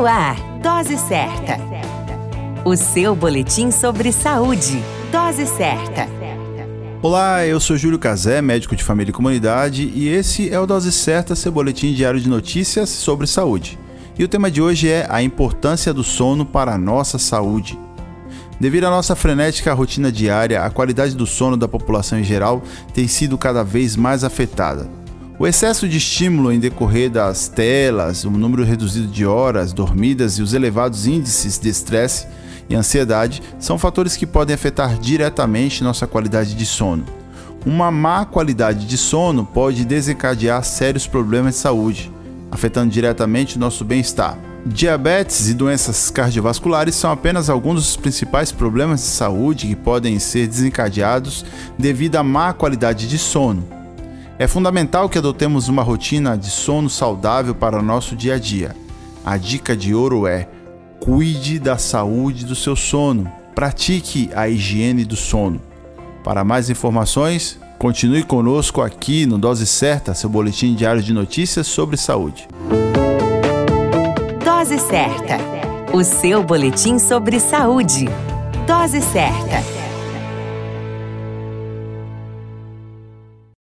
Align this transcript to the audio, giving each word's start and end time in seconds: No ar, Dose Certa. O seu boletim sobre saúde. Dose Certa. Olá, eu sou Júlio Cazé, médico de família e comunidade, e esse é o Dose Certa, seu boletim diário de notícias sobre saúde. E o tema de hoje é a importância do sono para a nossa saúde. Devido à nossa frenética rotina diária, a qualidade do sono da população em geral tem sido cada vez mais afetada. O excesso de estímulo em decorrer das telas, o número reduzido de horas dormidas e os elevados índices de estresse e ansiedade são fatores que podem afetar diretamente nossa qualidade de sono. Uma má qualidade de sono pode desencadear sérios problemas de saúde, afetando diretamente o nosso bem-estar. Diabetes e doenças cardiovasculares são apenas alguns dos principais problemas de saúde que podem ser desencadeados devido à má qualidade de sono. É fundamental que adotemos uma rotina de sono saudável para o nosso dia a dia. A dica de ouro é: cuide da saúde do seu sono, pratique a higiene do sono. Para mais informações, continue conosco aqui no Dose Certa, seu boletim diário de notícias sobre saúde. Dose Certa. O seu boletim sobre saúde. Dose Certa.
No 0.00 0.06
ar, 0.06 0.34
Dose 0.62 0.96
Certa. 0.96 1.58
O 2.64 2.74
seu 2.74 3.14
boletim 3.14 3.70
sobre 3.70 4.10
saúde. 4.12 4.82
Dose 5.12 5.44
Certa. 5.44 6.08
Olá, 7.02 7.46
eu 7.46 7.60
sou 7.60 7.76
Júlio 7.76 7.98
Cazé, 7.98 8.40
médico 8.40 8.74
de 8.74 8.82
família 8.82 9.10
e 9.10 9.12
comunidade, 9.12 9.92
e 9.94 10.08
esse 10.08 10.48
é 10.48 10.58
o 10.58 10.64
Dose 10.64 10.90
Certa, 10.90 11.36
seu 11.36 11.52
boletim 11.52 11.92
diário 11.92 12.18
de 12.18 12.30
notícias 12.30 12.88
sobre 12.88 13.26
saúde. 13.26 13.78
E 14.18 14.24
o 14.24 14.28
tema 14.28 14.50
de 14.50 14.62
hoje 14.62 14.88
é 14.88 15.06
a 15.06 15.22
importância 15.22 15.92
do 15.92 16.02
sono 16.02 16.46
para 16.46 16.72
a 16.72 16.78
nossa 16.78 17.18
saúde. 17.18 17.78
Devido 18.58 18.84
à 18.84 18.90
nossa 18.90 19.14
frenética 19.14 19.74
rotina 19.74 20.10
diária, 20.10 20.62
a 20.62 20.70
qualidade 20.70 21.14
do 21.14 21.26
sono 21.26 21.58
da 21.58 21.68
população 21.68 22.18
em 22.18 22.24
geral 22.24 22.62
tem 22.94 23.06
sido 23.06 23.36
cada 23.36 23.62
vez 23.62 23.96
mais 23.96 24.24
afetada. 24.24 24.99
O 25.40 25.46
excesso 25.46 25.88
de 25.88 25.96
estímulo 25.96 26.52
em 26.52 26.60
decorrer 26.60 27.08
das 27.08 27.48
telas, 27.48 28.26
o 28.26 28.30
número 28.30 28.62
reduzido 28.62 29.06
de 29.06 29.24
horas 29.24 29.72
dormidas 29.72 30.34
e 30.34 30.42
os 30.42 30.52
elevados 30.52 31.06
índices 31.06 31.58
de 31.58 31.70
estresse 31.70 32.26
e 32.68 32.74
ansiedade 32.74 33.42
são 33.58 33.78
fatores 33.78 34.18
que 34.18 34.26
podem 34.26 34.52
afetar 34.52 34.98
diretamente 34.98 35.82
nossa 35.82 36.06
qualidade 36.06 36.54
de 36.54 36.66
sono. 36.66 37.06
Uma 37.64 37.90
má 37.90 38.26
qualidade 38.26 38.86
de 38.86 38.98
sono 38.98 39.46
pode 39.46 39.82
desencadear 39.86 40.62
sérios 40.62 41.06
problemas 41.06 41.54
de 41.54 41.60
saúde, 41.62 42.12
afetando 42.50 42.92
diretamente 42.92 43.56
o 43.56 43.60
nosso 43.60 43.82
bem-estar. 43.82 44.36
Diabetes 44.66 45.48
e 45.48 45.54
doenças 45.54 46.10
cardiovasculares 46.10 46.94
são 46.94 47.10
apenas 47.10 47.48
alguns 47.48 47.76
dos 47.76 47.96
principais 47.96 48.52
problemas 48.52 49.00
de 49.00 49.06
saúde 49.06 49.68
que 49.68 49.76
podem 49.76 50.18
ser 50.18 50.46
desencadeados 50.46 51.46
devido 51.78 52.16
à 52.16 52.22
má 52.22 52.52
qualidade 52.52 53.08
de 53.08 53.16
sono. 53.16 53.79
É 54.40 54.46
fundamental 54.46 55.06
que 55.06 55.18
adotemos 55.18 55.68
uma 55.68 55.82
rotina 55.82 56.34
de 56.34 56.48
sono 56.48 56.88
saudável 56.88 57.54
para 57.54 57.78
o 57.78 57.82
nosso 57.82 58.16
dia 58.16 58.36
a 58.36 58.38
dia. 58.38 58.74
A 59.22 59.36
dica 59.36 59.76
de 59.76 59.94
ouro 59.94 60.26
é: 60.26 60.48
cuide 60.98 61.58
da 61.58 61.76
saúde 61.76 62.46
do 62.46 62.54
seu 62.54 62.74
sono, 62.74 63.30
pratique 63.54 64.30
a 64.34 64.48
higiene 64.48 65.04
do 65.04 65.14
sono. 65.14 65.60
Para 66.24 66.42
mais 66.42 66.70
informações, 66.70 67.60
continue 67.78 68.22
conosco 68.22 68.80
aqui 68.80 69.26
no 69.26 69.36
Dose 69.36 69.66
Certa, 69.66 70.14
seu 70.14 70.30
boletim 70.30 70.74
diário 70.74 71.02
de 71.02 71.12
notícias 71.12 71.66
sobre 71.66 71.98
saúde. 71.98 72.48
Dose 74.42 74.78
Certa. 74.78 75.36
O 75.92 76.02
seu 76.02 76.42
boletim 76.42 76.98
sobre 76.98 77.38
saúde. 77.38 78.08
Dose 78.66 79.02
Certa. 79.02 79.79